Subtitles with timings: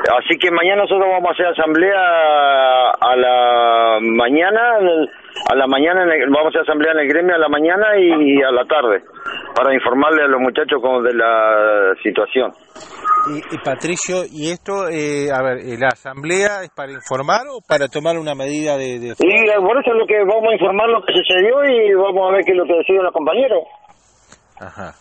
[0.00, 4.78] Así que mañana nosotros vamos a hacer asamblea a la mañana,
[5.50, 7.86] a la mañana en el- vamos a hacer asamblea en el gremio a la mañana
[7.98, 9.02] y a la tarde
[9.54, 12.50] para informarle a los muchachos como de la situación.
[13.28, 17.60] Y, y Patricio, ¿y esto, eh, a ver, eh, la asamblea es para informar o
[17.60, 18.98] para tomar una medida de...
[18.98, 19.08] de...
[19.18, 22.30] Y eh, por eso es lo que vamos a informar lo que sucedió y vamos
[22.30, 23.60] a ver qué es lo que deciden los compañeros.
[24.58, 24.94] Ajá.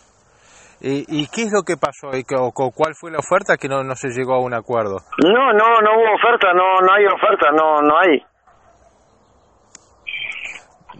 [0.82, 2.16] ¿Y, y qué es lo que pasó?
[2.16, 4.98] ¿Y co- ¿Cuál fue la oferta que no, no se llegó a un acuerdo?
[5.24, 8.24] No, no, no hubo oferta, no, no hay oferta, no, no hay.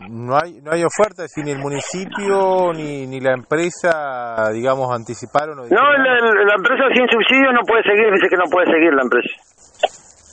[0.10, 4.88] No hay, no hay oferta, es decir, ni el municipio ni, ni la empresa, digamos,
[4.96, 5.68] anticiparon o No,
[5.98, 6.14] la,
[6.46, 9.30] la empresa sin subsidio no puede seguir, dice que no puede seguir la empresa.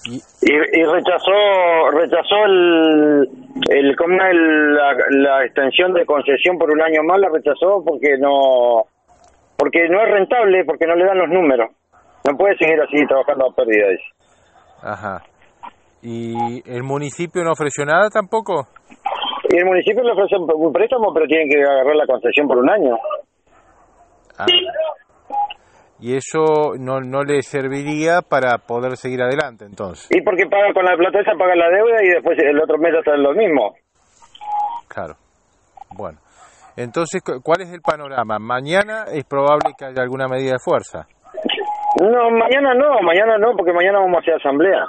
[0.06, 3.28] y, Y, y rechazó rechazó el,
[3.70, 7.83] el, ¿cómo es el- la, la extensión de concesión por un año más, la rechazó
[7.84, 8.84] porque no
[9.56, 11.70] porque no es rentable, porque no le dan los números.
[12.28, 14.05] No puede seguir así trabajando a pérdida, dice.
[14.83, 15.23] Ajá.
[16.02, 18.66] ¿Y el municipio no ofreció nada tampoco?
[19.48, 22.69] Y el municipio le ofrece un préstamo, pero tienen que agarrar la concesión por un
[22.69, 22.97] año.
[24.39, 24.47] Ah.
[25.98, 30.09] Y eso no, no le serviría para poder seguir adelante, entonces.
[30.11, 32.92] Y porque paga con la plata esa, paga la deuda y después el otro mes
[32.94, 33.75] está lo mismo.
[34.88, 35.14] Claro.
[35.97, 36.19] Bueno.
[36.77, 38.38] Entonces, cu- ¿cuál es el panorama?
[38.38, 41.06] Mañana es probable que haya alguna medida de fuerza.
[42.00, 44.84] No, mañana no, mañana no, porque mañana vamos a hacer asamblea.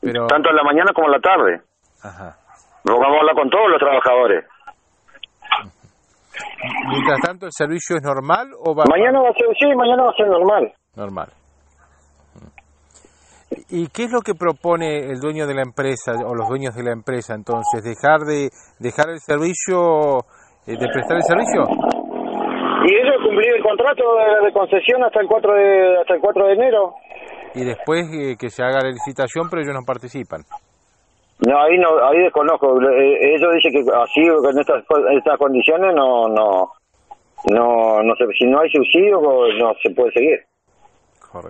[0.00, 1.60] Pero, Tanto en la mañana como en la tarde.
[2.02, 2.36] ajá.
[2.84, 4.44] Vamos a hablar con todos los trabajadores.
[6.90, 10.10] Mientras tanto, ¿el servicio es normal o va Mañana va a ser, sí, mañana va
[10.10, 10.72] a ser normal.
[10.94, 11.32] normal?
[13.70, 16.82] ¿Y qué es lo que propone el dueño de la empresa o los dueños de
[16.82, 17.82] la empresa entonces?
[17.82, 20.18] ¿Dejar de dejar el servicio,
[20.66, 21.62] eh, de prestar el servicio?
[22.86, 26.46] Y ellos cumplir el contrato de, de concesión hasta el 4 de hasta el 4
[26.46, 26.94] de enero.
[27.54, 30.42] Y después eh, que se haga la licitación, pero ellos no participan.
[31.46, 32.80] No, ahí no, ahí desconozco.
[32.80, 34.82] Eh, Ellos dicen que así, con estas,
[35.16, 36.72] estas condiciones, no, no,
[37.50, 40.38] no, no sé, si no hay subsidio, pues no se puede seguir.